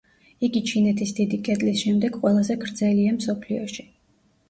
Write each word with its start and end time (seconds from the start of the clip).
იგი 0.45 0.61
ჩინეთის 0.71 1.13
დიდი 1.19 1.39
კედლის 1.49 1.79
შემდეგ 1.85 2.19
ყველაზე 2.25 2.59
გრძელია 2.67 3.17
მსოფლიოში. 3.23 3.91